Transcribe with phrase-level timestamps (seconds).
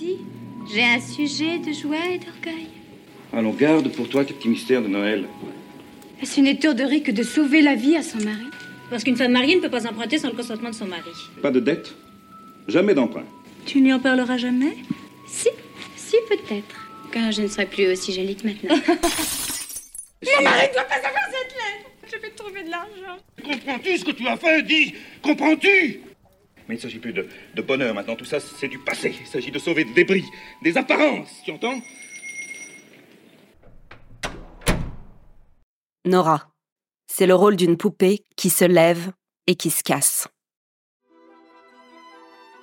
[0.00, 2.68] J'ai un sujet de joie et d'orgueil.
[3.32, 5.26] Allons, garde pour toi tes petits mystères de Noël.
[6.22, 8.46] Est-ce une étourderie que de sauver la vie à son mari?
[8.90, 11.10] Parce qu'une femme mariée ne peut pas emprunter sans le consentement de son mari.
[11.42, 11.94] Pas de dette,
[12.68, 13.24] jamais d'emprunt.
[13.66, 14.76] Tu n'y en parleras jamais?
[15.26, 15.48] Si,
[15.96, 16.88] si peut-être.
[17.12, 18.76] Car je ne serai plus aussi jolie que maintenant.
[18.76, 23.18] Mon mari ne doit pas avoir cette lettre Je vais trouver de l'argent.
[23.44, 24.62] Comprends-tu ce que tu as fait?
[24.62, 26.00] Dis Comprends-tu?
[26.68, 27.26] Mais il ne s'agit plus de,
[27.62, 29.14] bonheur maintenant, tout ça c'est du passé.
[29.20, 30.24] Il s'agit de sauver des débris,
[30.62, 31.80] des apparences, tu entends?
[36.04, 36.50] Nora.
[37.06, 39.12] C'est le rôle d'une poupée qui se lève
[39.46, 40.28] et qui se casse.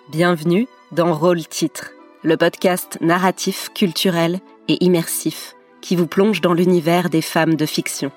[0.10, 1.92] Bienvenue dans Rôle Titre,
[2.24, 8.12] le podcast narratif, culturel et immersif qui vous plonge dans l'univers des femmes de fiction.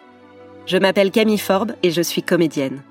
[0.66, 2.82] Je m'appelle Camille Forbe et je suis comédienne.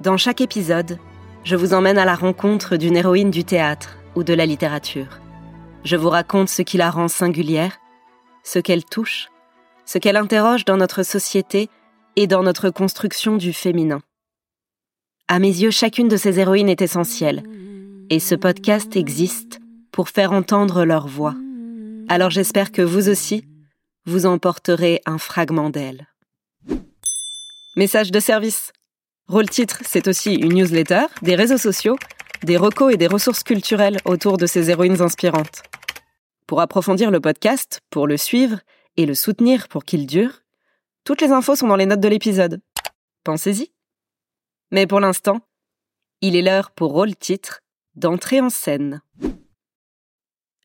[0.00, 0.98] Dans chaque épisode,
[1.44, 5.20] je vous emmène à la rencontre d'une héroïne du théâtre ou de la littérature.
[5.84, 7.78] Je vous raconte ce qui la rend singulière,
[8.44, 9.28] ce qu'elle touche,
[9.84, 11.68] ce qu'elle interroge dans notre société
[12.16, 14.00] et dans notre construction du féminin.
[15.28, 17.42] À mes yeux, chacune de ces héroïnes est essentielle,
[18.10, 21.34] et ce podcast existe pour faire entendre leur voix.
[22.08, 23.44] Alors j'espère que vous aussi,
[24.04, 26.06] vous emporterez un fragment d'elle.
[27.76, 28.72] Message de service.
[29.28, 31.96] Rôle titre, c'est aussi une newsletter, des réseaux sociaux,
[32.42, 35.62] des recos et des ressources culturelles autour de ces héroïnes inspirantes.
[36.46, 38.60] Pour approfondir le podcast, pour le suivre
[38.96, 40.42] et le soutenir pour qu'il dure,
[41.04, 42.60] toutes les infos sont dans les notes de l'épisode.
[43.24, 43.72] Pensez-y.
[44.70, 45.40] Mais pour l'instant,
[46.20, 47.60] il est l'heure pour rôle titre
[47.94, 49.00] d'entrer en scène.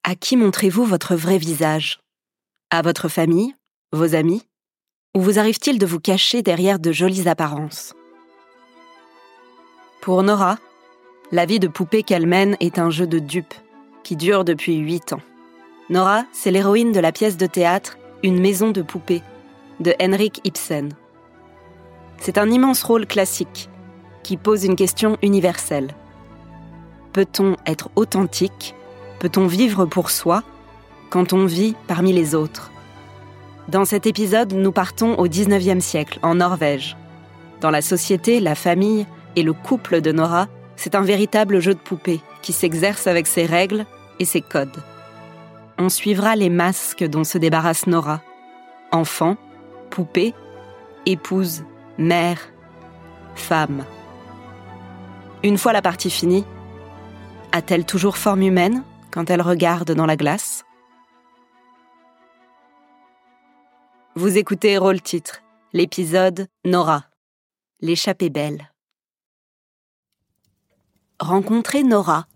[0.03, 1.99] À qui montrez-vous votre vrai visage?
[2.69, 3.53] À votre famille
[3.91, 4.43] Vos amis?
[5.15, 7.93] Ou vous arrive-t-il de vous cacher derrière de jolies apparences?
[10.07, 10.57] Pour Nora,
[11.33, 13.53] la vie de poupée qu'elle mène est un jeu de dupes
[14.03, 15.19] qui dure depuis huit ans.
[15.89, 19.21] Nora, c'est l'héroïne de la pièce de théâtre Une maison de poupée
[19.81, 20.93] de Henrik Ibsen.
[22.19, 23.69] C'est un immense rôle classique
[24.23, 25.93] qui pose une question universelle.
[27.11, 28.75] Peut-on être authentique?
[29.19, 30.41] Peut-on vivre pour soi
[31.09, 32.71] quand on vit parmi les autres?
[33.67, 36.95] Dans cet épisode, nous partons au 19e siècle, en Norvège.
[37.59, 39.05] Dans la société, la famille
[39.37, 43.45] et le couple de Nora, c'est un véritable jeu de poupée qui s'exerce avec ses
[43.45, 43.85] règles
[44.19, 44.83] et ses codes.
[45.77, 48.21] On suivra les masques dont se débarrasse Nora.
[48.91, 49.37] Enfant,
[49.91, 50.33] poupée,
[51.05, 51.63] épouse,
[51.99, 52.39] mère,
[53.35, 53.85] femme.
[55.43, 56.43] Une fois la partie finie,
[57.51, 60.65] a-t-elle toujours forme humaine quand elle regarde dans la glace?
[64.15, 65.43] Vous écoutez Rôle Titre,
[65.73, 67.03] l'épisode Nora,
[67.81, 68.71] l'échappée belle.
[71.19, 72.27] Rencontrer Nora,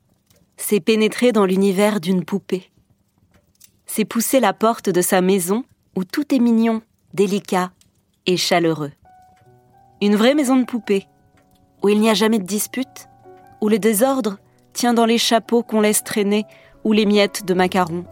[0.58, 2.72] c'est pénétrer dans l'univers d'une poupée.
[3.86, 5.64] C'est pousser la porte de sa maison
[5.96, 6.82] où tout est mignon,
[7.14, 7.72] délicat
[8.26, 8.92] et chaleureux.
[10.02, 11.06] Une vraie maison de poupée,
[11.84, 13.08] où il n'y a jamais de dispute,
[13.62, 14.40] où le désordre
[14.74, 16.46] tient dans les chapeaux qu'on laisse traîner
[16.84, 18.06] ou les miettes de macarons.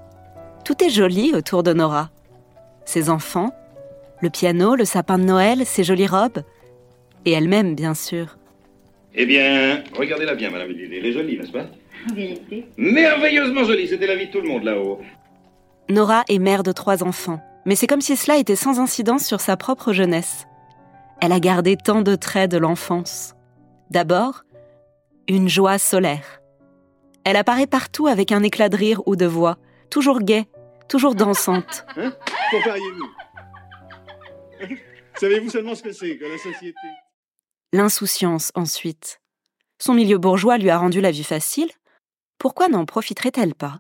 [0.66, 2.12] Tout est joli autour de Nora.
[2.86, 3.56] Ses enfants,
[4.22, 6.44] le piano, le sapin de Noël, ses jolies robes,
[7.26, 8.39] et elle-même, bien sûr.
[9.16, 10.98] Eh bien, regardez-la bien, madame Lily.
[10.98, 11.66] Elle est jolie, n'est-ce pas?
[12.10, 12.66] En vérité.
[12.78, 15.02] Merveilleusement jolie, c'était la vie de tout le monde là-haut.
[15.90, 19.42] Nora est mère de trois enfants, mais c'est comme si cela était sans incidence sur
[19.42, 20.46] sa propre jeunesse.
[21.22, 23.34] Elle a gardé tant de traits de l'enfance.
[23.90, 24.44] D'abord,
[25.28, 26.42] une joie solaire.
[27.26, 29.58] Elle apparaît partout avec un éclat de rire ou de voix,
[29.90, 30.46] toujours gaie,
[30.88, 31.86] toujours dansante.
[31.98, 32.14] Hein?
[32.52, 32.70] Pour vous
[35.16, 36.78] Savez-vous seulement ce que c'est que la société?
[37.72, 39.22] L'insouciance ensuite.
[39.80, 41.70] Son milieu bourgeois lui a rendu la vie facile.
[42.40, 43.80] Pourquoi n'en profiterait-elle pas?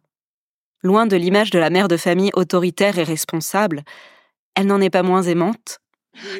[0.84, 3.84] Loin de l'image de la mère de famille autoritaire et responsable,
[4.56, 5.80] elle n'en est pas moins aimante.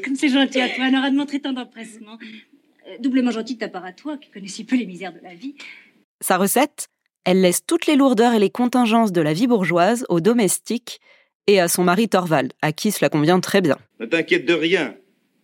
[0.04, 2.18] Comme c'est gentil à toi, Nora, de montrer tant d'empressement.
[2.88, 5.20] Euh, doublement gentil de ta part à toi, qui connais si peu les misères de
[5.22, 5.56] la vie.
[6.22, 6.88] Sa recette
[7.26, 11.02] Elle laisse toutes les lourdeurs et les contingences de la vie bourgeoise aux domestiques
[11.48, 13.78] et à son mari Thorvald, à qui cela convient très bien.
[14.00, 14.96] Ne t'inquiète de rien.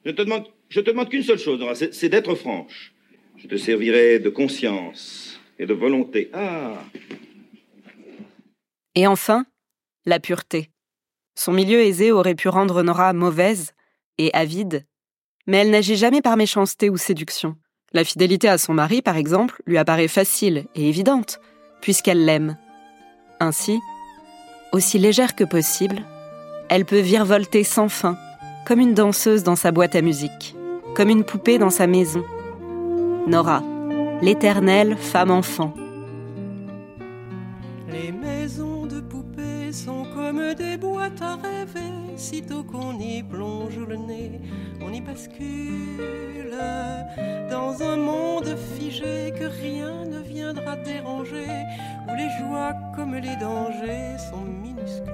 [0.05, 2.93] Je te demande, je te demande qu'une seule chose, Nora, c'est d'être franche.
[3.37, 6.29] Je te servirai de conscience et de volonté.
[6.33, 6.83] Ah
[8.95, 9.45] Et enfin,
[10.05, 10.69] la pureté.
[11.35, 13.73] Son milieu aisé aurait pu rendre Nora mauvaise
[14.17, 14.85] et avide,
[15.47, 17.55] mais elle n'agit jamais par méchanceté ou séduction.
[17.93, 21.39] La fidélité à son mari, par exemple, lui apparaît facile et évidente,
[21.81, 22.57] puisqu'elle l'aime.
[23.39, 23.79] Ainsi,
[24.71, 26.03] aussi légère que possible,
[26.69, 28.17] elle peut virevolter sans fin,
[28.65, 30.55] comme une danseuse dans sa boîte à musique,
[30.95, 32.23] comme une poupée dans sa maison.
[33.27, 33.61] Nora,
[34.21, 35.73] l'éternelle femme-enfant.
[37.91, 41.81] Les maisons de poupées sont comme des boîtes à rêver.
[42.17, 44.39] Sitôt qu'on y plonge le nez,
[44.81, 46.55] on y bascule
[47.51, 51.45] dans un monde figé que rien ne viendra déranger,
[52.07, 55.05] où les joies comme les dangers sont minuscules.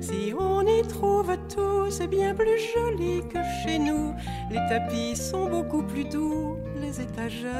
[0.00, 1.36] Si on y trouve
[1.92, 4.14] c'est bien plus joli que chez nous.
[4.50, 7.52] Les tapis sont beaucoup plus doux, les étagères.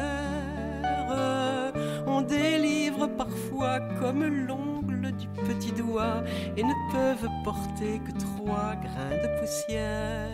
[2.07, 6.23] On délivre parfois comme l'ongle du petit doigt
[6.57, 10.31] et ne peuvent porter que trois grains de poussière.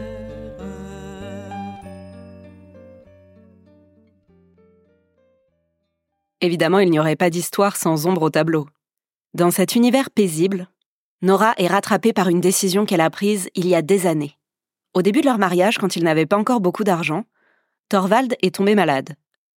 [6.41, 8.69] Évidemment, il n'y aurait pas d'histoire sans ombre au tableau.
[9.35, 10.69] Dans cet univers paisible,
[11.21, 14.39] Nora est rattrapée par une décision qu'elle a prise il y a des années.
[14.95, 17.25] Au début de leur mariage, quand ils n'avaient pas encore beaucoup d'argent,
[17.89, 19.17] Thorvald est tombé malade.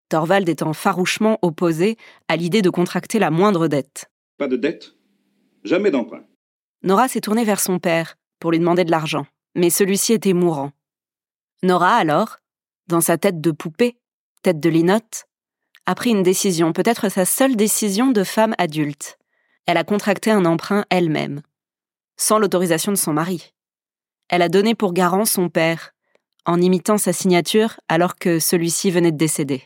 [0.09, 1.97] Thorvald étant farouchement opposé
[2.27, 4.09] à l'idée de contracter la moindre dette.
[4.39, 4.95] Pas de dette
[5.63, 6.23] Jamais d'emprunt.
[6.81, 10.71] Nora s'est tournée vers son père pour lui demander de l'argent, mais celui-ci était mourant.
[11.61, 12.37] Nora, alors,
[12.87, 13.99] dans sa tête de poupée,
[14.41, 15.27] tête de linotte,
[15.85, 19.19] a pris une décision, peut-être sa seule décision de femme adulte.
[19.67, 21.43] Elle a contracté un emprunt elle-même
[22.17, 23.53] sans l'autorisation de son mari.
[24.29, 25.93] Elle a donné pour garant son père,
[26.45, 29.63] en imitant sa signature alors que celui-ci venait de décéder.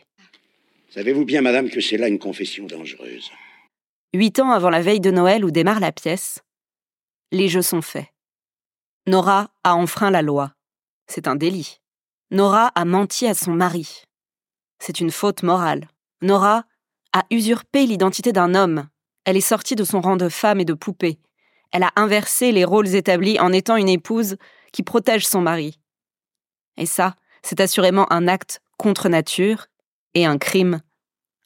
[0.90, 3.30] Savez-vous bien, madame, que c'est là une confession dangereuse?
[4.14, 6.40] Huit ans avant la veille de Noël où démarre la pièce,
[7.32, 8.08] les jeux sont faits.
[9.06, 10.52] Nora a enfreint la loi.
[11.06, 11.78] C'est un délit.
[12.30, 14.04] Nora a menti à son mari.
[14.78, 15.88] C'est une faute morale.
[16.22, 16.64] Nora
[17.12, 18.88] a usurpé l'identité d'un homme.
[19.24, 21.18] Elle est sortie de son rang de femme et de poupée
[21.72, 24.36] elle a inversé les rôles établis en étant une épouse
[24.72, 25.78] qui protège son mari.
[26.76, 29.66] Et ça, c'est assurément un acte contre nature
[30.14, 30.80] et un crime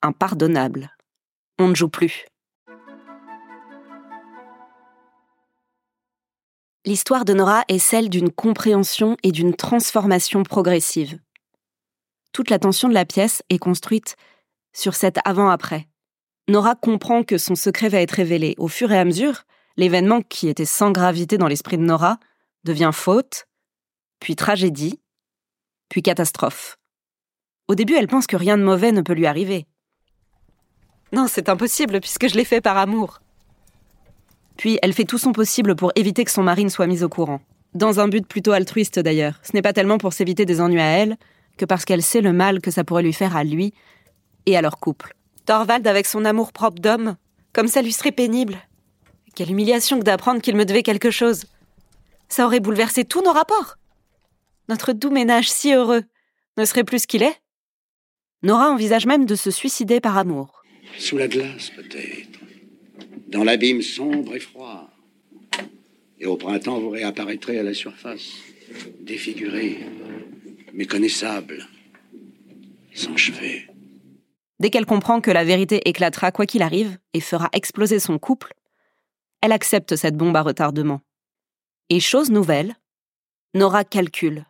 [0.02, 0.90] impardonnable.
[1.58, 2.26] On ne joue plus.
[6.86, 11.18] L'histoire de Nora est celle d'une compréhension et d'une transformation progressive.
[12.32, 14.16] Toute la tension de la pièce est construite
[14.72, 15.88] sur cet avant-après.
[16.48, 19.42] Nora comprend que son secret va être révélé au fur et à mesure
[19.80, 22.18] l'événement qui était sans gravité dans l'esprit de Nora
[22.64, 23.46] devient faute,
[24.20, 25.00] puis tragédie,
[25.88, 26.76] puis catastrophe.
[27.66, 29.66] Au début, elle pense que rien de mauvais ne peut lui arriver.
[31.12, 33.20] Non, c'est impossible puisque je l'ai fait par amour.
[34.58, 37.08] Puis elle fait tout son possible pour éviter que son mari ne soit mis au
[37.08, 37.40] courant.
[37.72, 39.40] Dans un but plutôt altruiste d'ailleurs.
[39.42, 41.16] Ce n'est pas tellement pour s'éviter des ennuis à elle,
[41.56, 43.72] que parce qu'elle sait le mal que ça pourrait lui faire à lui
[44.44, 45.14] et à leur couple.
[45.46, 47.16] Thorvald avec son amour propre d'homme,
[47.54, 48.58] comme ça lui serait pénible.
[49.34, 51.44] Quelle humiliation que d'apprendre qu'il me devait quelque chose.
[52.28, 53.76] Ça aurait bouleversé tous nos rapports.
[54.68, 56.04] Notre doux ménage si heureux
[56.56, 57.40] ne serait plus ce qu'il est.
[58.42, 60.62] Nora envisage même de se suicider par amour.
[60.98, 62.38] Sous la glace, peut-être.
[63.28, 64.90] Dans l'abîme sombre et froid.
[66.18, 68.30] Et au printemps, vous réapparaîtrez à la surface,
[69.00, 69.86] défiguré,
[70.72, 71.66] méconnaissable,
[72.94, 73.62] sans cheveux.
[74.58, 78.52] Dès qu'elle comprend que la vérité éclatera quoi qu'il arrive et fera exploser son couple,
[79.40, 81.00] elle accepte cette bombe à retardement.
[81.88, 82.76] Et chose nouvelle,
[83.54, 84.44] Nora calcule.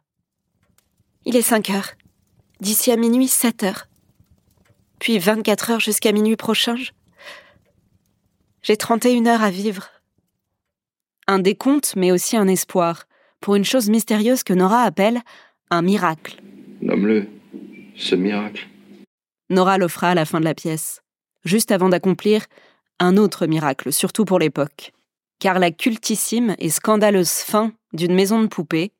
[1.24, 1.92] Il est 5 heures.
[2.60, 3.86] D'ici à minuit, 7 heures.
[4.98, 6.76] Puis 24 heures jusqu'à minuit prochain.
[8.62, 9.88] J'ai 31 heures à vivre.
[11.26, 13.04] Un décompte, mais aussi un espoir,
[13.40, 15.20] pour une chose mystérieuse que Nora appelle
[15.70, 16.40] un miracle.
[16.82, 17.28] Nomme-le,
[17.96, 18.68] ce miracle.
[19.48, 21.00] Nora l'offra à la fin de la pièce,
[21.44, 22.44] juste avant d'accomplir
[23.00, 24.92] un autre miracle, surtout pour l'époque.
[25.40, 28.92] Car la cultissime et scandaleuse fin d'une maison de poupée,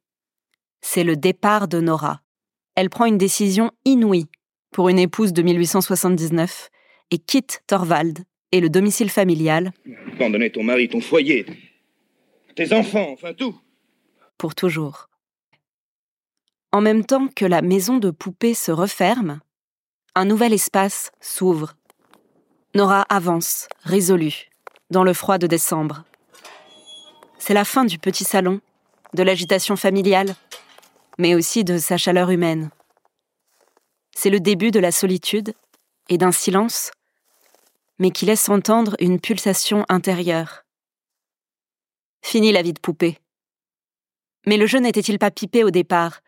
[0.81, 2.23] c'est le départ de Nora.
[2.75, 4.27] Elle prend une décision inouïe
[4.73, 6.71] pour une épouse de 1879
[7.11, 8.21] et quitte Thorvald
[8.53, 9.73] et le domicile familial.
[10.15, 11.47] Abandonner ton mari, ton foyer,
[12.57, 13.57] tes enfants, enfin tout.
[14.39, 15.09] Pour toujours.
[16.73, 19.41] En même temps que la maison de poupée se referme,
[20.15, 21.75] un nouvel espace s'ouvre
[22.73, 24.49] Nora avance, résolue,
[24.91, 26.05] dans le froid de décembre.
[27.37, 28.61] C'est la fin du petit salon,
[29.13, 30.37] de l'agitation familiale,
[31.19, 32.71] mais aussi de sa chaleur humaine.
[34.15, 35.53] C'est le début de la solitude
[36.09, 36.93] et d'un silence,
[37.99, 40.63] mais qui laisse entendre une pulsation intérieure.
[42.23, 43.19] Fini la vie de poupée.
[44.47, 46.21] Mais le jeu n'était-il pas pipé au départ,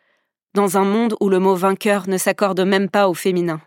[0.55, 3.61] dans un monde où le mot vainqueur ne s'accorde même pas au féminin?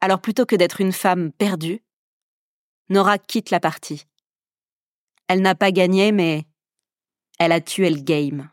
[0.00, 1.82] Alors plutôt que d'être une femme perdue,
[2.88, 4.06] Nora quitte la partie.
[5.28, 6.44] Elle n'a pas gagné, mais
[7.38, 8.50] elle a tué le game.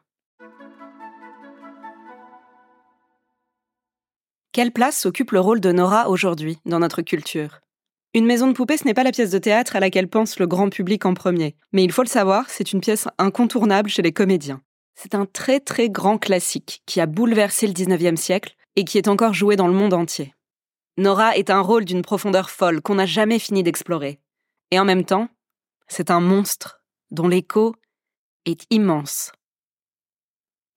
[4.51, 7.61] Quelle place occupe le rôle de Nora aujourd'hui dans notre culture?
[8.13, 10.47] Une maison de poupée, ce n'est pas la pièce de théâtre à laquelle pense le
[10.47, 11.57] grand public en premier.
[11.73, 14.61] Mais il faut le savoir, c'est une pièce incontournable chez les comédiens.
[14.95, 19.09] C'est un très très grand classique qui a bouleversé le 19e siècle et qui est
[19.09, 20.34] encore joué dans le monde entier.
[20.97, 24.19] Nora est un rôle d'une profondeur folle qu'on n'a jamais fini d'explorer.
[24.71, 25.27] Et en même temps,
[25.87, 27.75] c'est un monstre dont l'écho
[28.45, 29.31] est immense.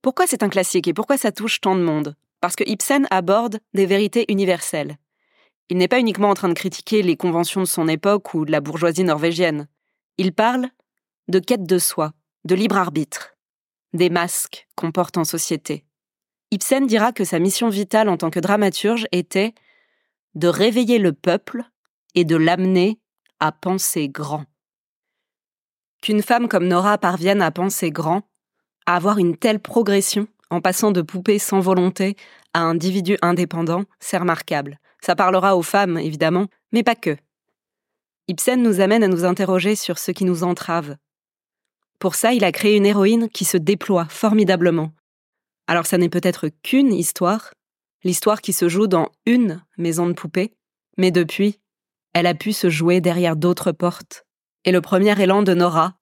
[0.02, 2.16] Pourquoi c'est un classique et pourquoi ça touche tant de monde?
[2.40, 4.96] Parce que Ibsen aborde des vérités universelles.
[5.68, 8.52] Il n'est pas uniquement en train de critiquer les conventions de son époque ou de
[8.52, 9.68] la bourgeoisie norvégienne.
[10.16, 10.68] Il parle
[11.28, 12.12] de quête de soi,
[12.44, 13.36] de libre arbitre,
[13.92, 15.84] des masques qu'on porte en société.
[16.50, 19.52] Ibsen dira que sa mission vitale en tant que dramaturge était
[20.34, 21.64] de réveiller le peuple
[22.14, 23.00] et de l'amener
[23.40, 24.44] à penser grand.
[26.02, 28.22] Qu'une femme comme Nora parvienne à penser grand,
[28.86, 32.16] à avoir une telle progression en passant de poupée sans volonté
[32.54, 34.78] à individu indépendant, c'est remarquable.
[35.00, 37.16] Ça parlera aux femmes, évidemment, mais pas que.
[38.28, 40.96] Ibsen nous amène à nous interroger sur ce qui nous entrave.
[41.98, 44.92] Pour ça, il a créé une héroïne qui se déploie formidablement.
[45.66, 47.52] Alors ça n'est peut-être qu'une histoire,
[48.08, 50.54] l'histoire qui se joue dans une maison de poupée,
[50.96, 51.60] mais depuis,
[52.14, 54.24] elle a pu se jouer derrière d'autres portes,
[54.64, 55.94] et le premier élan de Nora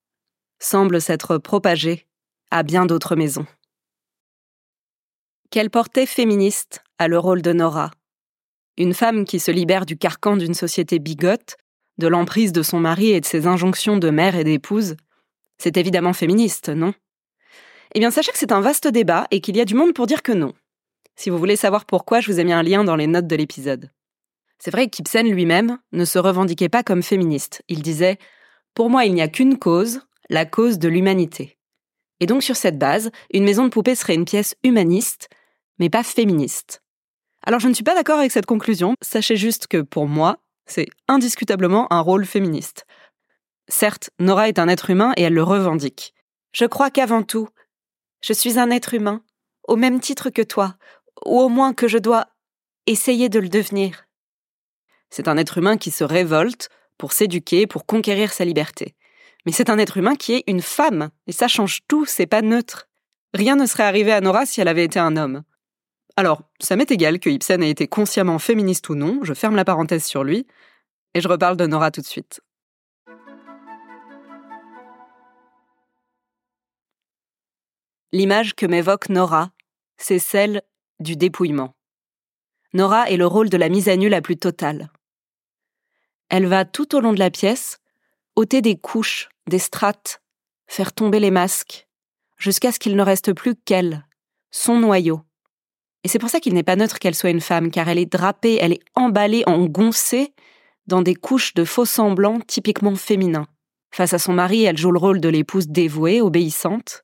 [0.61, 2.07] semble s'être propagé
[2.53, 3.47] à bien d'autres maisons.
[5.51, 7.91] Quelle portée féministe a le rôle de Nora?
[8.79, 11.57] Une femme qui se libère du carcan d'une société bigote,
[11.99, 14.95] de l'emprise de son mari et de ses injonctions de mère et d'épouse,
[15.59, 16.95] c'est évidemment féministe, non?
[17.97, 20.07] Eh bien, sachez que c'est un vaste débat et qu'il y a du monde pour
[20.07, 20.53] dire que non.
[21.17, 23.37] Si vous voulez savoir pourquoi, je vous ai mis un lien dans les notes de
[23.37, 23.91] l'épisode.
[24.59, 27.63] C'est vrai qu'Ibsen lui-même ne se revendiquait pas comme féministe.
[27.69, 28.19] Il disait
[28.75, 31.59] Pour moi, il n'y a qu'une cause, la cause de l'humanité.
[32.21, 35.29] Et donc, sur cette base, une maison de poupée serait une pièce humaniste,
[35.79, 36.83] mais pas féministe.
[37.47, 40.89] Alors je ne suis pas d'accord avec cette conclusion, sachez juste que pour moi, c'est
[41.07, 42.87] indiscutablement un rôle féministe.
[43.69, 46.13] Certes, Nora est un être humain et elle le revendique.
[46.53, 47.49] Je crois qu'avant tout,
[48.21, 49.23] je suis un être humain,
[49.69, 50.77] au même titre que toi,
[51.25, 52.27] ou au moins que je dois
[52.87, 54.07] essayer de le devenir.
[55.11, 56.69] C'est un être humain qui se révolte
[56.99, 58.95] pour s'éduquer, pour conquérir sa liberté.
[59.45, 62.43] Mais c'est un être humain qui est une femme, et ça change tout, c'est pas
[62.43, 62.89] neutre.
[63.33, 65.43] Rien ne serait arrivé à Nora si elle avait été un homme.
[66.17, 69.65] Alors, ça m'est égal que Ibsen ait été consciemment féministe ou non, je ferme la
[69.65, 70.47] parenthèse sur lui,
[71.15, 72.41] et je reparle de Nora tout de suite.
[78.13, 79.51] L'image que m'évoque Nora,
[79.99, 80.63] c'est celle
[81.01, 81.75] du dépouillement.
[82.73, 84.91] Nora est le rôle de la mise à nu la plus totale.
[86.29, 87.79] Elle va tout au long de la pièce
[88.35, 90.21] ôter des couches, des strates,
[90.67, 91.87] faire tomber les masques,
[92.37, 94.07] jusqu'à ce qu'il ne reste plus qu'elle,
[94.51, 95.23] son noyau,
[96.07, 98.07] et c'est pour ça qu'il n'est pas neutre qu'elle soit une femme, car elle est
[98.07, 100.33] drapée, elle est emballée, engoncée
[100.87, 103.49] dans des couches de faux semblants typiquement féminins.
[103.91, 107.03] Face à son mari, elle joue le rôle de l'épouse dévouée, obéissante.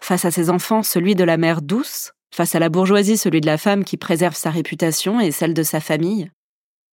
[0.00, 2.14] Face à ses enfants, celui de la mère douce.
[2.34, 5.62] Face à la bourgeoisie, celui de la femme qui préserve sa réputation et celle de
[5.62, 6.30] sa famille.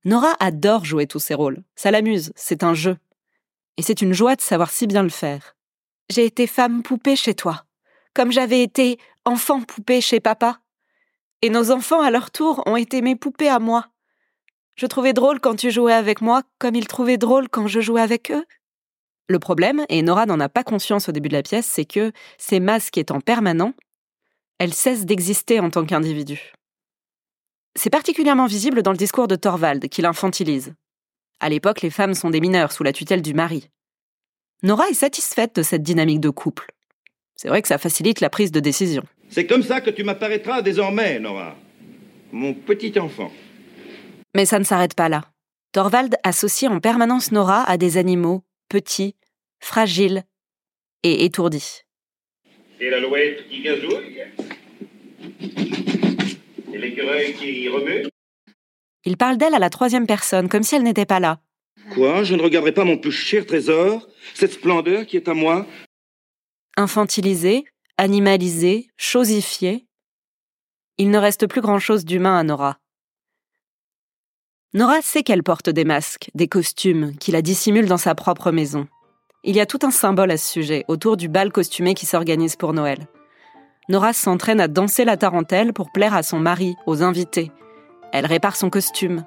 [0.04, 1.64] Nora adore jouer tous ces rôles.
[1.76, 2.98] Ça l'amuse, c'est un jeu.
[3.78, 5.56] Et c'est une joie de savoir si bien le faire.
[6.10, 7.64] J'ai été femme poupée chez toi,
[8.14, 10.60] comme j'avais été enfant poupée chez papa.
[11.42, 13.86] Et nos enfants, à leur tour, ont été mes poupées à moi.
[14.76, 18.02] Je trouvais drôle quand tu jouais avec moi, comme ils trouvaient drôle quand je jouais
[18.02, 18.46] avec eux.
[19.30, 22.12] Le problème, et Nora n'en a pas conscience au début de la pièce, c'est que,
[22.38, 23.74] ces masques étant permanents,
[24.60, 26.54] elle cesse d'exister en tant qu'individu.
[27.76, 30.74] C'est particulièrement visible dans le discours de Thorvald, qui l'infantilise.
[31.40, 33.70] À l'époque, les femmes sont des mineurs sous la tutelle du mari.
[34.62, 36.68] Nora est satisfaite de cette dynamique de couple.
[37.38, 39.04] C'est vrai que ça facilite la prise de décision.
[39.30, 41.56] C'est comme ça que tu m'apparaîtras désormais, Nora.
[42.34, 43.32] Mon petit enfant.
[44.36, 45.24] Mais ça ne s'arrête pas là.
[45.72, 49.16] Thorvald associe en permanence Nora à des animaux petits,
[49.60, 50.24] fragiles
[51.04, 51.84] et étourdis.
[52.82, 54.24] Et l'alouette qui gazouille
[56.74, 58.06] Et l'écureuil qui remue
[59.04, 61.42] Il parle d'elle à la troisième personne, comme si elle n'était pas là.
[61.94, 65.68] Quoi Je ne regarderai pas mon plus cher trésor Cette splendeur qui est à moi?
[66.78, 67.66] Infantilisée,
[67.98, 69.86] animalisé, chosifié,
[70.98, 72.78] il ne reste plus grand-chose d'humain à Nora.
[74.74, 78.88] Nora sait qu'elle porte des masques, des costumes, qui la dissimulent dans sa propre maison.
[79.46, 82.58] Il y a tout un symbole à ce sujet, autour du bal costumé qui s'organise
[82.58, 83.08] pour Noël.
[83.88, 87.50] Nora s'entraîne à danser la tarentelle pour plaire à son mari, aux invités.
[88.12, 89.24] Elle répare son costume.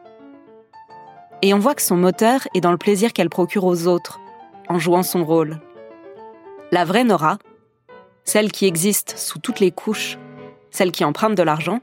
[1.40, 4.20] Et on voit que son moteur est dans le plaisir qu'elle procure aux autres,
[4.68, 5.60] en jouant son rôle.
[6.72, 7.38] La vraie Nora,
[8.24, 10.18] celle qui existe sous toutes les couches,
[10.70, 11.80] celle qui emprunte de l'argent,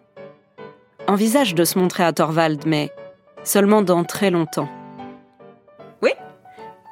[1.07, 2.91] envisage de se montrer à Thorvald, mais
[3.43, 4.69] seulement dans très longtemps.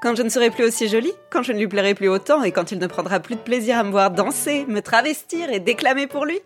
[0.01, 2.51] Quand je ne serai plus aussi jolie, quand je ne lui plairai plus autant et
[2.51, 6.05] quand il ne prendra plus de plaisir à me voir danser, me travestir et déclamer
[6.05, 6.39] pour lui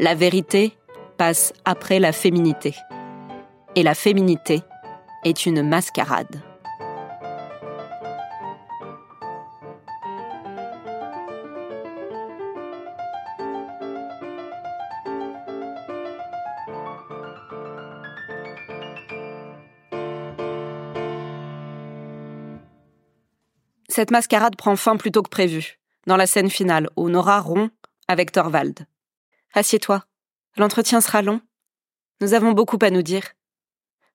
[0.00, 0.76] La vérité
[1.18, 2.74] passe après la féminité.
[3.76, 4.60] Et la féminité
[5.24, 6.40] est une mascarade.
[23.94, 27.70] Cette mascarade prend fin plus tôt que prévu, dans la scène finale, où Nora rompt
[28.08, 28.86] avec Thorvald.
[29.52, 30.06] Assieds-toi.
[30.56, 31.42] L'entretien sera long.
[32.22, 33.34] Nous avons beaucoup à nous dire.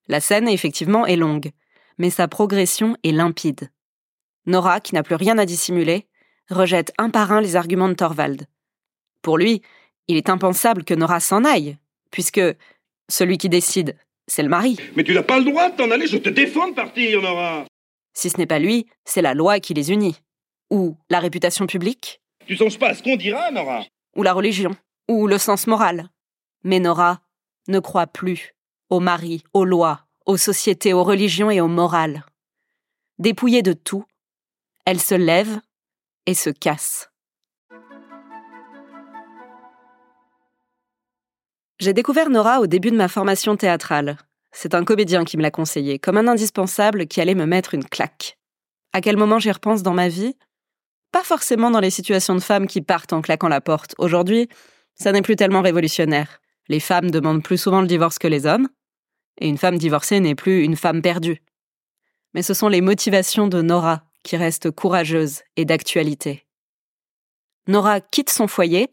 [0.07, 1.51] La scène, effectivement, est longue,
[1.99, 3.69] mais sa progression est limpide.
[4.47, 6.07] Nora, qui n'a plus rien à dissimuler,
[6.49, 8.47] rejette un par un les arguments de Thorvald.
[9.21, 9.61] Pour lui,
[10.07, 11.77] il est impensable que Nora s'en aille,
[12.09, 12.41] puisque
[13.09, 14.75] celui qui décide, c'est le mari.
[14.95, 17.67] Mais tu n'as pas le droit de t'en aller, je te défends de partir, Nora
[18.17, 20.19] si ce n'est pas lui, c'est la loi qui les unit.
[20.71, 22.19] Ou la réputation publique.
[22.47, 23.85] Tu songes pas à ce qu'on dira, Nora?
[24.15, 24.75] Ou la religion.
[25.07, 26.09] Ou le sens moral.
[26.63, 27.21] Mais Nora
[27.67, 28.55] ne croit plus
[28.89, 32.25] aux maris, aux lois, aux sociétés, aux religions et aux morales.
[33.19, 34.03] Dépouillée de tout,
[34.85, 35.61] elle se lève
[36.25, 37.11] et se casse.
[41.79, 44.17] J'ai découvert Nora au début de ma formation théâtrale,
[44.51, 47.85] c'est un comédien qui me l'a conseillé, comme un indispensable qui allait me mettre une
[47.85, 48.37] claque.
[48.93, 50.35] À quel moment j'y repense dans ma vie?
[51.11, 53.95] Pas forcément dans les situations de femmes qui partent en claquant la porte.
[53.97, 54.49] Aujourd'hui,
[54.95, 56.41] ça n'est plus tellement révolutionnaire.
[56.67, 58.67] Les femmes demandent plus souvent le divorce que les hommes,
[59.39, 61.41] et une femme divorcée n'est plus une femme perdue.
[62.33, 66.45] Mais ce sont les motivations de Nora qui restent courageuses et d'actualité.
[67.67, 68.89] Nora quitte son foyer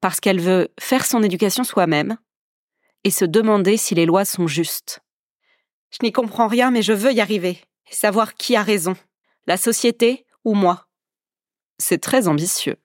[0.00, 2.16] parce qu'elle veut faire son éducation soi-même,
[3.04, 5.00] et se demander si les lois sont justes.
[5.90, 8.96] Je n'y comprends rien, mais je veux y arriver, et savoir qui a raison,
[9.46, 10.86] la société ou moi.
[11.78, 12.76] C'est très ambitieux.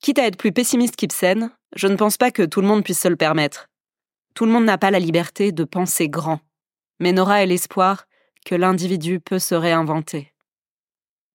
[0.00, 3.00] Quitte à être plus pessimiste qu'Ibsen, je ne pense pas que tout le monde puisse
[3.00, 3.68] se le permettre.
[4.34, 6.40] Tout le monde n'a pas la liberté de penser grand.
[7.00, 8.06] Mais Nora a l'espoir
[8.44, 10.32] que l'individu peut se réinventer.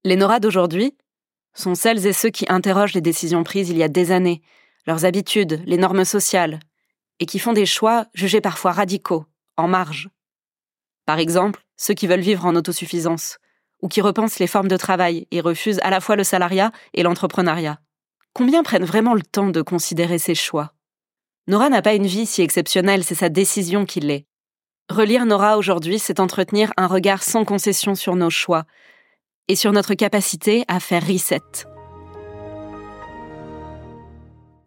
[0.04, 0.96] Les Nora d'aujourd'hui
[1.54, 4.42] sont celles et ceux qui interrogent les décisions prises il y a des années,
[4.88, 6.60] leurs habitudes, les normes sociales,
[7.22, 10.10] et qui font des choix jugés parfois radicaux, en marge.
[11.06, 13.38] Par exemple, ceux qui veulent vivre en autosuffisance,
[13.82, 17.04] ou qui repensent les formes de travail et refusent à la fois le salariat et
[17.04, 17.80] l'entrepreneuriat.
[18.34, 20.74] Combien prennent vraiment le temps de considérer ces choix?
[21.48, 24.26] Nora n'a pas une vie si exceptionnelle, c'est sa décision qui l'est.
[24.90, 28.66] Relire Nora aujourd'hui, c'est entretenir un regard sans concession sur nos choix
[29.48, 31.42] et sur notre capacité à faire reset.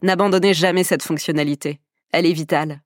[0.03, 1.81] N'abandonnez jamais cette fonctionnalité.
[2.17, 2.81] Elle est vitale.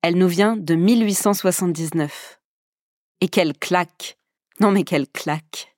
[0.00, 2.40] Elle nous vient de 1879.
[3.20, 4.16] Et quelle claque
[4.60, 5.76] Non mais quelle claque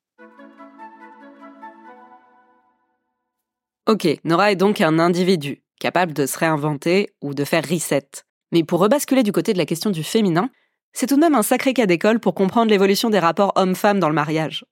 [3.89, 8.09] Ok, Nora est donc un individu, capable de se réinventer ou de faire reset.
[8.53, 10.49] Mais pour rebasculer du côté de la question du féminin,
[10.93, 14.09] c'est tout de même un sacré cas d'école pour comprendre l'évolution des rapports hommes-femmes dans
[14.09, 14.65] le mariage.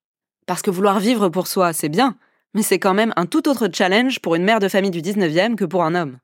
[0.47, 2.17] Parce que vouloir vivre pour soi, c'est bien,
[2.55, 5.57] mais c'est quand même un tout autre challenge pour une mère de famille du 19e
[5.57, 6.21] que pour un homme.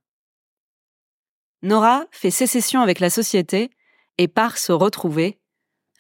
[1.62, 3.70] Nora fait sécession avec la société
[4.18, 5.38] et part se retrouver,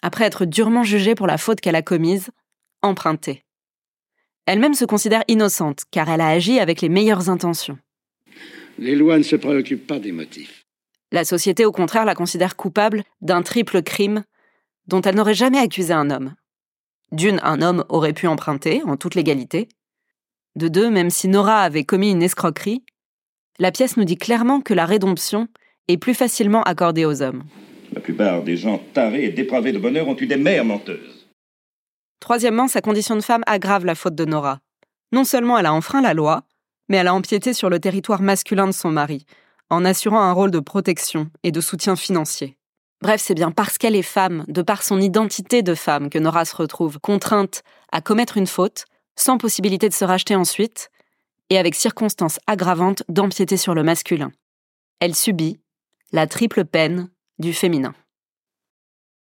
[0.02, 2.30] après être durement jugée pour la faute qu'elle a commise,
[2.82, 3.44] empruntée.
[4.46, 7.78] Elle-même se considère innocente, car elle a agi avec les meilleures intentions.
[8.78, 10.64] Les lois ne se préoccupent pas des motifs.
[11.12, 14.24] La société, au contraire, la considère coupable d'un triple crime
[14.88, 16.34] dont elle n'aurait jamais accusé un homme.
[17.12, 19.68] D'une, un homme aurait pu emprunter, en toute légalité.
[20.56, 22.82] De deux, même si Nora avait commis une escroquerie,
[23.58, 25.48] la pièce nous dit clairement que la rédemption
[25.88, 27.44] est plus facilement accordée aux hommes.
[27.92, 31.28] La plupart des gens tarés et dépravés de bonheur ont eu des mères menteuses.
[32.20, 34.60] Troisièmement, sa condition de femme aggrave la faute de Nora.
[35.12, 36.44] Non seulement elle a enfreint la loi,
[36.88, 39.26] mais elle a empiété sur le territoire masculin de son mari,
[39.70, 42.56] en assurant un rôle de protection et de soutien financier.
[43.02, 46.44] Bref, c'est bien parce qu'elle est femme, de par son identité de femme, que Nora
[46.44, 48.84] se retrouve contrainte à commettre une faute,
[49.16, 50.90] sans possibilité de se racheter ensuite,
[51.50, 54.32] et avec circonstances aggravantes d'empiéter sur le masculin.
[55.00, 55.58] Elle subit
[56.12, 57.94] la triple peine du féminin.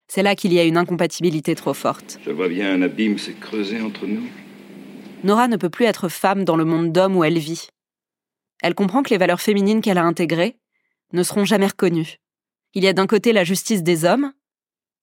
[0.07, 2.19] C'est là qu'il y a une incompatibilité trop forte.
[2.25, 4.27] Je vois bien un abîme s'est creusé entre nous.
[5.23, 7.67] Nora ne peut plus être femme dans le monde d'hommes où elle vit.
[8.61, 10.57] Elle comprend que les valeurs féminines qu'elle a intégrées
[11.13, 12.17] ne seront jamais reconnues.
[12.73, 14.33] Il y a d'un côté la justice des hommes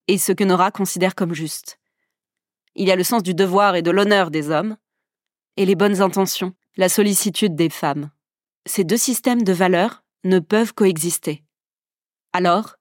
[0.09, 1.79] et ce que Nora considère comme juste.
[2.75, 4.77] Il y a le sens du devoir et de l'honneur des hommes
[5.57, 8.11] et les bonnes intentions la sollicitude des femmes.
[8.67, 11.45] Ces deux systèmes de valeurs ne peuvent coexister.
[12.33, 12.77] Alors,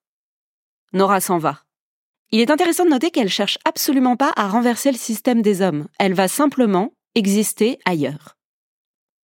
[0.94, 1.62] Nora s'en va.
[2.32, 5.88] Il est intéressant de noter qu'elle cherche absolument pas à renverser le système des hommes.
[6.00, 8.36] Elle va simplement exister ailleurs.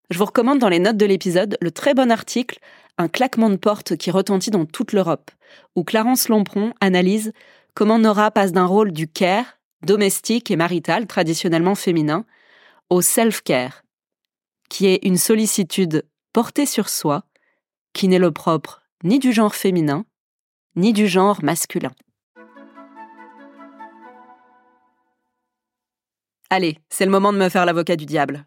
[0.09, 2.59] Je vous recommande dans les notes de l'épisode le très bon article
[2.97, 5.31] Un claquement de porte qui retentit dans toute l'Europe,
[5.75, 7.33] où Clarence Lompron analyse
[7.73, 12.25] comment Nora passe d'un rôle du care, domestique et marital, traditionnellement féminin,
[12.89, 13.83] au self-care,
[14.71, 17.25] qui est une sollicitude portée sur soi,
[17.91, 20.05] qui n'est le propre ni du genre féminin,
[20.77, 21.91] ni du genre masculin.
[26.49, 28.45] Allez, c'est le moment de me faire l'avocat du diable.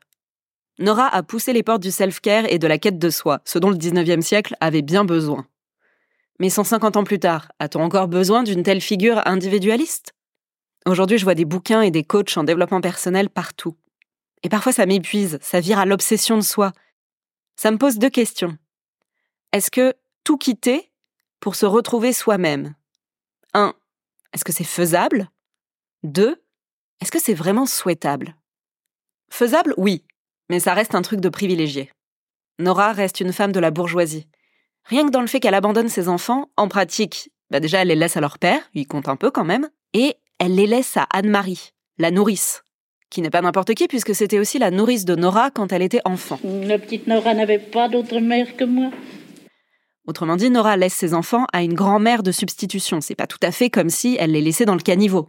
[0.78, 3.68] Nora a poussé les portes du self-care et de la quête de soi, ce dont
[3.68, 5.46] le 19e siècle avait bien besoin.
[6.40, 10.14] Mais 150 ans plus tard, a-t-on encore besoin d'une telle figure individualiste?
[10.87, 13.76] Aujourd'hui, je vois des bouquins et des coachs en développement personnel partout.
[14.44, 16.72] Et parfois, ça m'épuise, ça vire à l'obsession de soi.
[17.57, 18.57] Ça me pose deux questions.
[19.52, 20.92] Est-ce que tout quitter
[21.40, 22.74] pour se retrouver soi-même?
[23.54, 23.74] 1.
[24.33, 25.30] Est-ce que c'est faisable?
[26.02, 26.40] 2.
[27.00, 28.37] Est-ce que c'est vraiment souhaitable?
[29.30, 30.04] Faisable, oui,
[30.50, 31.90] mais ça reste un truc de privilégié.
[32.59, 34.28] Nora reste une femme de la bourgeoisie.
[34.85, 37.94] Rien que dans le fait qu'elle abandonne ses enfants, en pratique, bah déjà elle les
[37.94, 41.07] laisse à leur père, il compte un peu quand même, et elle les laisse à
[41.11, 42.63] Anne-Marie, la nourrice,
[43.14, 46.00] qui n'est pas n'importe qui puisque c'était aussi la nourrice de Nora quand elle était
[46.05, 46.40] enfant.
[46.42, 48.90] La petite Nora n'avait pas d'autre mère que moi.
[50.09, 53.00] Autrement dit, Nora laisse ses enfants à une grand-mère de substitution.
[53.00, 55.29] C'est pas tout à fait comme si elle les laissait dans le caniveau.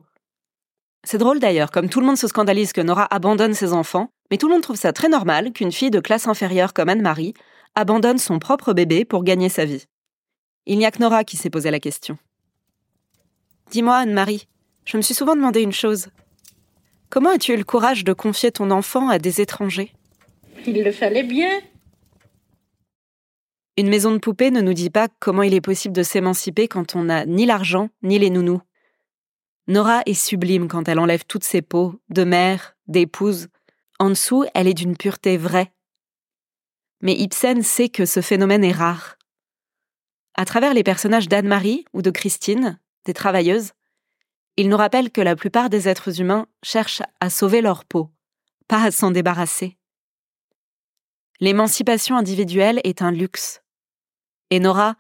[1.04, 4.38] C'est drôle d'ailleurs, comme tout le monde se scandalise que Nora abandonne ses enfants, mais
[4.38, 7.36] tout le monde trouve ça très normal qu'une fille de classe inférieure comme Anne-Marie
[7.76, 9.86] abandonne son propre bébé pour gagner sa vie.
[10.66, 12.18] Il n'y a que Nora qui s'est posé la question.
[13.70, 14.48] Dis-moi, Anne-Marie,
[14.86, 16.08] je me suis souvent demandé une chose.
[17.10, 19.94] Comment as-tu eu le courage de confier ton enfant à des étrangers?
[20.66, 21.62] Il le fallait bien.
[23.78, 26.96] Une maison de poupée ne nous dit pas comment il est possible de s'émanciper quand
[26.96, 28.62] on n'a ni l'argent ni les nounous.
[29.68, 33.48] Nora est sublime quand elle enlève toutes ses peaux, de mère, d'épouse.
[34.00, 35.72] En dessous, elle est d'une pureté vraie.
[37.02, 39.18] Mais Ibsen sait que ce phénomène est rare.
[40.36, 43.72] À travers les personnages d'Anne-Marie ou de Christine, des travailleuses,
[44.58, 48.10] il nous rappelle que la plupart des êtres humains cherchent à sauver leur peau,
[48.68, 49.78] pas à s'en débarrasser.
[51.40, 53.62] L'émancipation individuelle est un luxe
[54.50, 54.96] et Nora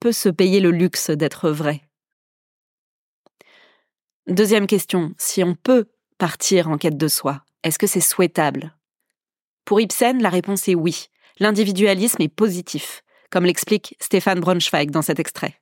[0.00, 1.82] peut se payer le luxe d'être vraie.
[4.26, 8.76] Deuxième question, si on peut partir en quête de soi, est-ce que c'est souhaitable?
[9.64, 11.06] Pour Ibsen, la réponse est oui.
[11.38, 15.61] L'individualisme est positif, comme l'explique Stéphane Braunschweig dans cet extrait.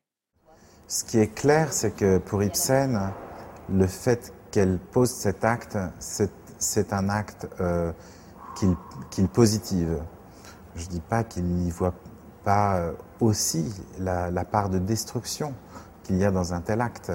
[0.90, 3.12] Ce qui est clair, c'est que pour Ibsen,
[3.72, 7.92] le fait qu'elle pose cet acte, c'est un acte euh,
[8.56, 10.00] qu'il positive.
[10.74, 11.94] Je ne dis pas qu'il n'y voit
[12.42, 15.54] pas euh, aussi la, part de destruction
[16.02, 17.12] qu'il y a dans un tel acte.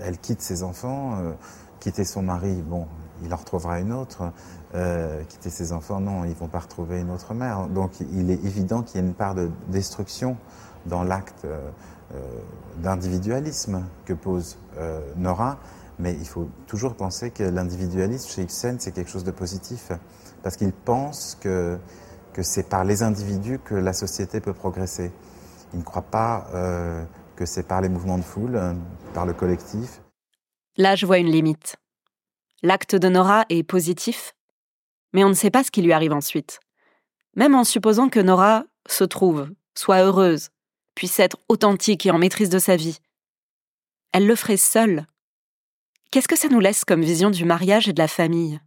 [0.00, 1.32] Elle quitte ses enfants, euh,
[1.80, 2.86] quitter son mari, bon,
[3.22, 4.32] il en retrouvera une autre.
[4.74, 7.66] Euh, quitter ses enfants, non, ils vont pas retrouver une autre mère.
[7.66, 10.38] Donc il est évident qu'il y a une part de destruction
[10.86, 11.46] dans l'acte
[12.76, 14.56] d'individualisme que pose
[15.16, 15.58] Nora,
[15.98, 19.92] mais il faut toujours penser que l'individualisme chez Ibsen, c'est quelque chose de positif,
[20.42, 21.78] parce qu'il pense que
[22.38, 25.10] que c'est par les individus que la société peut progresser.
[25.72, 28.74] Il ne croit pas euh, que c'est par les mouvements de foule, euh,
[29.12, 30.00] par le collectif.
[30.76, 31.74] Là, je vois une limite.
[32.62, 34.36] L'acte de Nora est positif,
[35.12, 36.60] mais on ne sait pas ce qui lui arrive ensuite.
[37.34, 40.50] Même en supposant que Nora se trouve, soit heureuse,
[40.98, 42.98] puisse être authentique et en maîtrise de sa vie.
[44.10, 45.06] Elle le ferait seule.
[46.10, 48.58] Qu'est-ce que ça nous laisse comme vision du mariage et de la famille?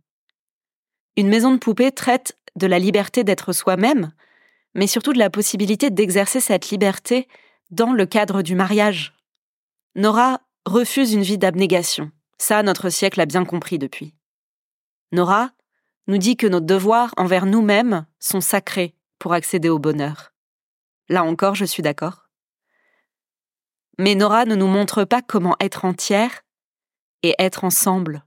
[1.17, 4.13] Une maison de poupée traite de la liberté d'être soi-même,
[4.75, 7.27] mais surtout de la possibilité d'exercer cette liberté
[7.69, 9.13] dans le cadre du mariage.
[9.95, 12.11] Nora refuse une vie d'abnégation.
[12.37, 14.15] Ça, notre siècle a bien compris depuis.
[15.11, 15.51] Nora
[16.07, 20.30] nous dit que nos devoirs envers nous-mêmes sont sacrés pour accéder au bonheur.
[21.11, 22.29] Là encore, je suis d'accord.
[23.99, 26.43] Mais Nora ne nous montre pas comment être entière
[27.21, 28.23] et être ensemble.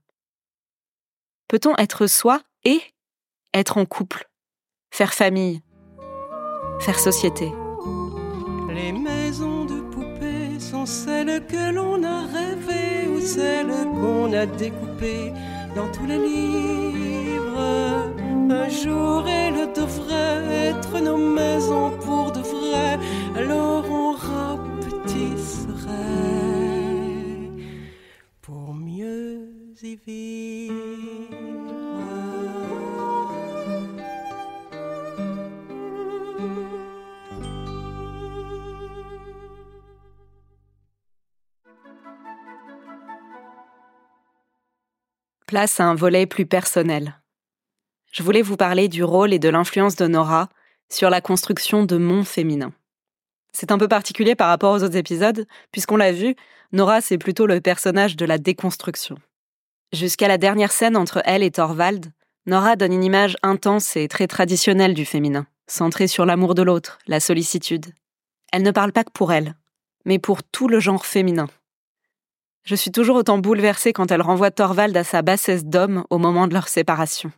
[1.48, 2.82] Peut-on être soi et
[3.54, 4.28] être en couple,
[4.90, 5.62] faire famille,
[6.78, 7.50] faire société.
[8.68, 15.32] Les maisons de poupées sont celles que l'on a rêvées ou celles qu'on a découpées
[15.74, 18.14] dans tous les livres.
[18.50, 22.63] Un jour elles devraient être nos maisons pour de vrai,
[45.46, 47.20] place à un volet plus personnel.
[48.10, 50.48] Je voulais vous parler du rôle et de l'influence de Nora
[50.90, 52.72] sur la construction de mon féminin.
[53.52, 56.34] C'est un peu particulier par rapport aux autres épisodes, puisqu'on l'a vu,
[56.72, 59.16] Nora c'est plutôt le personnage de la déconstruction.
[59.92, 62.12] Jusqu'à la dernière scène entre elle et Thorvald,
[62.46, 66.98] Nora donne une image intense et très traditionnelle du féminin, centrée sur l'amour de l'autre,
[67.06, 67.86] la sollicitude.
[68.52, 69.54] Elle ne parle pas que pour elle,
[70.04, 71.48] mais pour tout le genre féminin.
[72.64, 76.46] Je suis toujours autant bouleversée quand elle renvoie Thorvald à sa bassesse d'homme au moment
[76.46, 77.30] de leur séparation.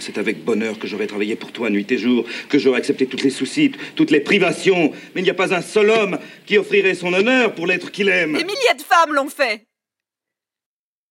[0.00, 3.22] C'est avec bonheur que j'aurais travaillé pour toi nuit et jour, que j'aurais accepté toutes
[3.22, 4.92] les soucis, toutes les privations.
[5.14, 8.08] Mais il n'y a pas un seul homme qui offrirait son honneur pour l'être qu'il
[8.08, 8.32] aime.
[8.32, 9.67] Des milliers de femmes l'ont fait.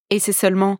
[0.10, 0.80] Et c'est seulement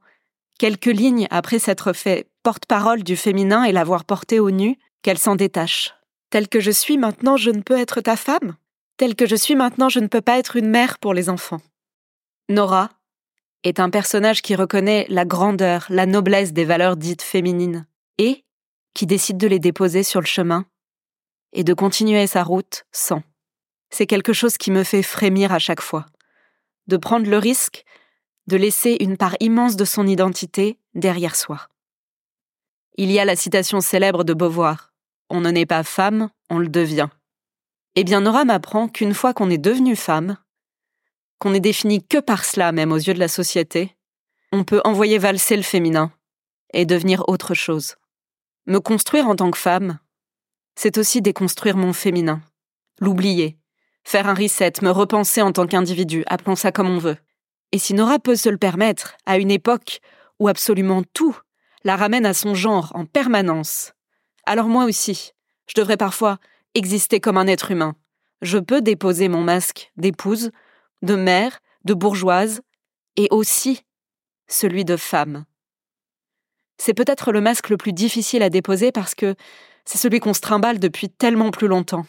[0.58, 5.36] quelques lignes après s'être fait porte-parole du féminin et l'avoir porté au nu qu'elle s'en
[5.36, 5.94] détache.
[6.30, 8.56] Telle que je suis maintenant, je ne peux être ta femme.
[8.98, 11.62] Telle que je suis maintenant, je ne peux pas être une mère pour les enfants.
[12.50, 12.90] Nora
[13.64, 17.86] est un personnage qui reconnaît la grandeur, la noblesse des valeurs dites féminines,
[18.18, 18.44] et
[18.94, 20.66] qui décide de les déposer sur le chemin
[21.54, 23.22] et de continuer sa route sans.
[23.90, 26.06] C'est quelque chose qui me fait frémir à chaque fois.
[26.88, 27.84] De prendre le risque
[28.48, 31.68] de laisser une part immense de son identité derrière soi.
[32.96, 34.94] Il y a la citation célèbre de Beauvoir
[35.30, 37.10] On ne naît pas femme, on le devient.
[37.96, 40.38] Eh bien, Nora m'apprend qu'une fois qu'on est devenu femme,
[41.40, 43.96] qu'on n'est défini que par cela même aux yeux de la société,
[44.52, 46.12] on peut envoyer valser le féminin
[46.74, 47.96] et devenir autre chose.
[48.66, 50.00] Me construire en tant que femme,
[50.76, 52.42] c'est aussi déconstruire mon féminin,
[53.00, 53.58] l'oublier,
[54.04, 57.18] faire un reset, me repenser en tant qu'individu, appelons ça comme on veut.
[57.72, 60.00] Et si Nora peut se le permettre, à une époque
[60.40, 61.38] où absolument tout
[61.84, 63.94] la ramène à son genre en permanence,
[64.46, 65.34] alors moi aussi,
[65.68, 66.40] je devrais parfois
[66.74, 67.96] exister comme un être humain.
[68.42, 70.52] Je peux déposer mon masque d'épouse
[71.02, 72.62] de mère, de bourgeoise,
[73.18, 73.84] et aussi
[74.48, 75.46] celui de femme.
[76.78, 79.36] C'est peut-être le masque le plus difficile à déposer parce que
[79.86, 82.06] c'est celui qu'on se trimballe depuis tellement plus longtemps.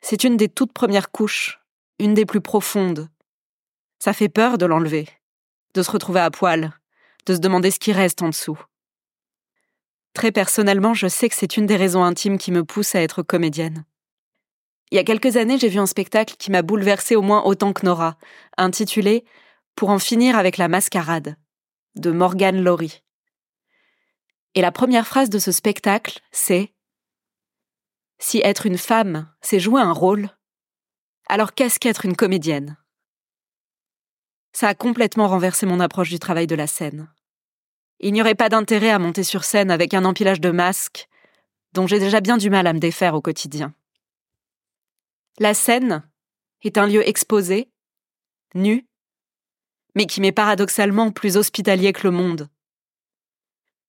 [0.00, 1.60] C'est une des toutes premières couches,
[1.98, 3.08] une des plus profondes.
[3.98, 5.08] Ça fait peur de l'enlever,
[5.74, 6.72] de se retrouver à poil,
[7.26, 8.58] de se demander ce qui reste en dessous.
[10.14, 13.22] Très personnellement, je sais que c'est une des raisons intimes qui me pousse à être
[13.22, 13.84] comédienne.
[14.90, 17.72] Il y a quelques années, j'ai vu un spectacle qui m'a bouleversé au moins autant
[17.72, 18.16] que Nora,
[18.56, 19.24] intitulé
[19.76, 21.36] Pour en finir avec la mascarade,
[21.94, 23.02] de Morgan Laurie.
[24.54, 26.72] Et la première phrase de ce spectacle, c'est
[28.18, 30.30] Si être une femme, c'est jouer un rôle,
[31.28, 32.76] alors qu'est-ce qu'être une comédienne?
[34.60, 37.08] Ça a complètement renversé mon approche du travail de la scène.
[38.00, 41.08] Il n'y aurait pas d'intérêt à monter sur scène avec un empilage de masques
[41.74, 43.72] dont j'ai déjà bien du mal à me défaire au quotidien.
[45.38, 46.02] La scène
[46.62, 47.70] est un lieu exposé,
[48.56, 48.88] nu,
[49.94, 52.48] mais qui m'est paradoxalement plus hospitalier que le monde.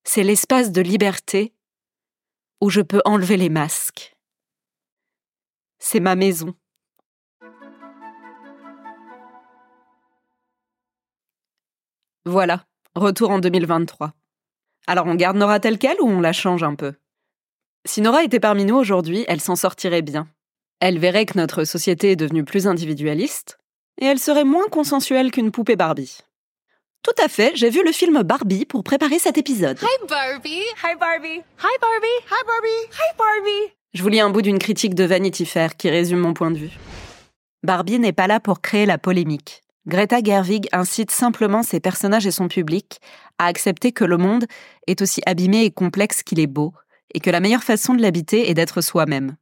[0.04, 1.56] C'est l'espace de liberté
[2.62, 4.16] où je peux enlever les masques.
[5.80, 6.54] C'est ma maison.
[12.30, 12.62] Voilà,
[12.94, 14.14] retour en 2023.
[14.86, 16.94] Alors on garde Nora telle qu'elle ou on la change un peu?
[17.86, 20.28] Si Nora était parmi nous aujourd'hui, elle s'en sortirait bien.
[20.80, 23.58] Elle verrait que notre société est devenue plus individualiste,
[24.00, 26.20] et elle serait moins consensuelle qu'une poupée Barbie.
[27.02, 29.80] Tout à fait, j'ai vu le film Barbie pour préparer cet épisode.
[29.82, 30.62] Hi Barbie!
[30.84, 31.42] Hi Barbie!
[31.58, 32.20] Hi Barbie!
[32.28, 32.92] Hi Barbie!
[32.92, 33.74] Hi Barbie!
[33.96, 36.60] Je vous lis un bout d'une critique de Vanity Fair qui résume mon point de
[36.60, 36.78] vue.
[37.64, 39.64] Barbie n'est pas là pour créer la polémique.
[39.88, 43.00] Greta Gerwig incite simplement ses personnages et son public
[43.38, 44.46] à accepter que le monde
[44.88, 46.74] est aussi abîmé et complexe qu'il est beau,
[47.14, 49.38] et que la meilleure façon de l'habiter est d'être soi-même.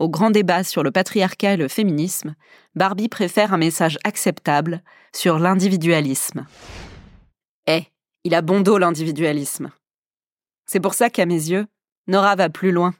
[0.00, 2.34] Au grand débat sur le patriarcat et le féminisme,
[2.74, 4.82] Barbie préfère un message acceptable
[5.14, 6.46] sur l'individualisme.
[7.68, 7.84] Eh,
[8.24, 9.70] il a bon dos l'individualisme.
[10.66, 11.66] C'est pour ça qu'à mes yeux,
[12.08, 12.94] Nora va plus loin.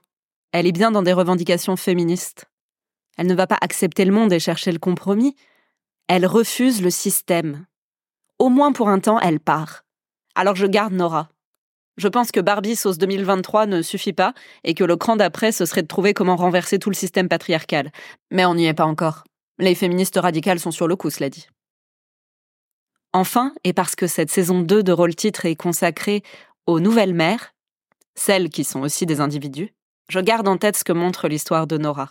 [0.53, 2.44] Elle est bien dans des revendications féministes.
[3.16, 5.35] Elle ne va pas accepter le monde et chercher le compromis.
[6.06, 7.64] Elle refuse le système.
[8.38, 9.84] Au moins pour un temps, elle part.
[10.34, 11.30] Alors je garde Nora.
[11.96, 15.64] Je pense que Barbie sauce 2023 ne suffit pas et que le cran d'après, ce
[15.64, 17.90] serait de trouver comment renverser tout le système patriarcal.
[18.30, 19.24] Mais on n'y est pas encore.
[19.58, 21.46] Les féministes radicales sont sur le coup, cela dit.
[23.12, 26.22] Enfin, et parce que cette saison 2 de rôle titre est consacrée
[26.66, 27.54] aux nouvelles mères,
[28.16, 29.72] celles qui sont aussi des individus,
[30.08, 32.10] je garde en tête ce que montre l'histoire de Nora.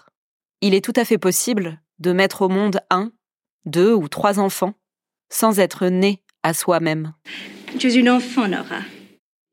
[0.62, 3.12] Il est tout à fait possible de mettre au monde un,
[3.66, 4.74] deux ou trois enfants
[5.30, 7.14] sans être né à soi-même.
[7.80, 8.82] Tu es une enfant, Nora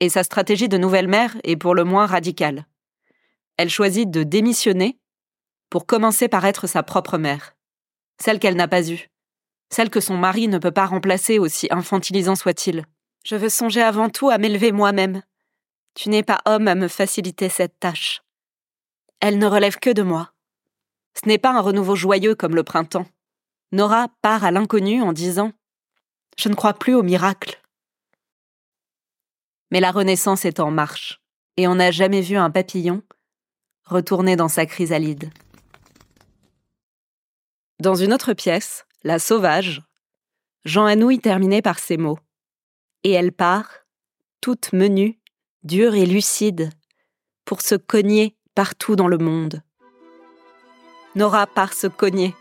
[0.00, 2.66] et sa stratégie de nouvelle mère est pour le moins radicale.
[3.58, 4.98] Elle choisit de démissionner
[5.68, 7.54] pour commencer par être sa propre mère,
[8.20, 9.08] celle qu'elle n'a pas eue,
[9.70, 12.86] celle que son mari ne peut pas remplacer aussi infantilisant soit-il.
[13.24, 15.22] Je veux songer avant tout à m'élever moi-même.
[15.94, 18.22] Tu n'es pas homme à me faciliter cette tâche.
[19.20, 20.32] Elle ne relève que de moi.
[21.22, 23.06] Ce n'est pas un renouveau joyeux comme le printemps.
[23.72, 25.52] Nora part à l'inconnu en disant
[26.36, 27.60] Je ne crois plus au miracle.
[29.70, 31.20] Mais la Renaissance est en marche,
[31.56, 33.02] et on n'a jamais vu un papillon
[33.84, 35.30] retourner dans sa chrysalide.
[37.80, 39.82] Dans une autre pièce, La Sauvage,
[40.64, 42.18] Jean Anouilh terminait par ces mots.
[43.04, 43.70] Et elle part,
[44.40, 45.18] toute menue,
[45.62, 46.70] dure et lucide,
[47.44, 49.62] pour se cogner partout dans le monde.
[51.14, 52.34] Nora part se cogner,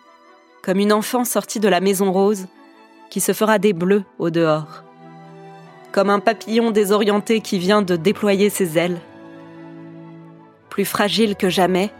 [0.62, 2.48] comme une enfant sortie de la maison rose
[3.10, 4.84] qui se fera des bleus au dehors,
[5.91, 9.00] comme un papillon désorienté qui vient de déployer ses ailes,
[10.69, 11.91] plus fragile que jamais,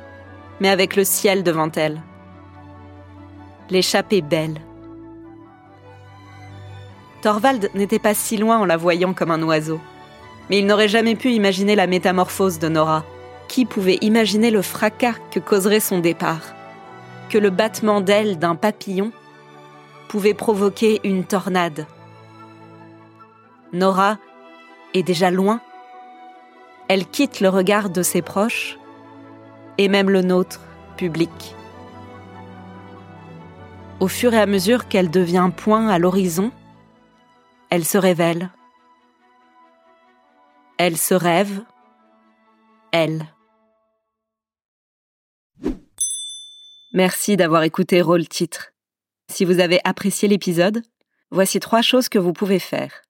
[0.60, 2.02] mais avec le ciel devant elle.
[3.70, 4.62] L'échappée belle.
[7.22, 9.80] Thorvald n'était pas si loin en la voyant comme un oiseau,
[10.50, 13.04] mais il n'aurait jamais pu imaginer la métamorphose de Nora.
[13.48, 16.54] Qui pouvait imaginer le fracas que causerait son départ?
[17.30, 19.12] Que le battement d'ailes d'un papillon
[20.08, 21.86] pouvait provoquer une tornade
[23.72, 24.18] Nora
[24.96, 25.62] est déjà loin.
[26.88, 28.80] Elle quitte le regard de ses proches
[29.78, 30.62] et même le nôtre,
[30.98, 31.56] public.
[34.00, 36.52] Au fur et à mesure qu'elle devient point à l'horizon,
[37.70, 38.50] elle se révèle.
[40.78, 41.62] Elle se rêve.
[42.92, 43.26] Elle.
[46.94, 48.72] Merci d'avoir écouté Rôle Titre.
[49.32, 50.82] Si vous avez apprécié l'épisode,
[51.30, 53.04] voici trois choses que vous pouvez faire.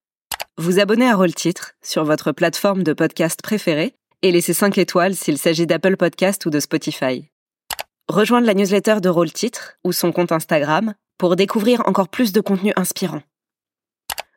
[0.57, 5.15] Vous abonner à Rôle Titre sur votre plateforme de podcast préférée et laisser 5 étoiles
[5.15, 7.31] s'il s'agit d'Apple Podcast ou de Spotify.
[8.09, 12.41] Rejoindre la newsletter de Rôle Titre ou son compte Instagram pour découvrir encore plus de
[12.41, 13.23] contenu inspirant.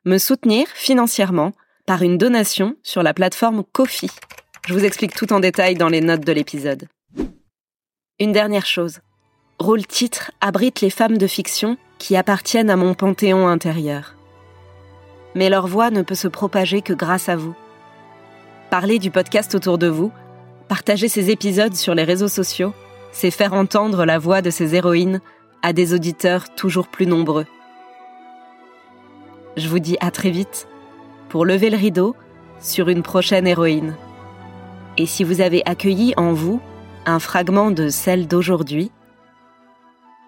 [0.05, 1.51] Me soutenir financièrement
[1.85, 4.11] par une donation sur la plateforme Kofi.
[4.69, 6.87] Je vous explique tout en détail dans les notes de l'épisode.
[8.21, 9.01] Une dernière chose.
[9.63, 14.17] Rôle titre abrite les femmes de fiction qui appartiennent à mon panthéon intérieur.
[15.37, 17.55] Mais leur voix ne peut se propager que grâce à vous.
[18.71, 20.11] Parler du podcast autour de vous,
[20.67, 22.75] partager ces épisodes sur les réseaux sociaux,
[23.13, 25.21] c'est faire entendre la voix de ces héroïnes
[25.63, 27.47] à des auditeurs toujours plus nombreux.
[29.57, 30.67] Je vous dis à très vite
[31.29, 32.17] pour lever le rideau
[32.59, 33.95] sur une prochaine héroïne.
[34.99, 36.61] Et si vous avez accueilli en vous
[37.07, 38.91] un fragment de celle d'aujourd'hui,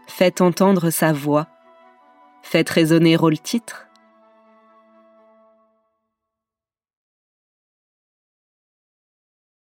[0.07, 1.47] faites entendre sa voix,
[2.43, 3.84] faites résonner rôle titre.